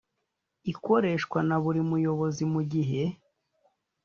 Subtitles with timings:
[0.71, 3.01] ikoreshwe na buri muyobozi mu gihe